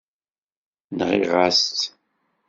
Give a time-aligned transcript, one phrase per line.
[0.97, 1.81] Nɣiɣ-as-tt.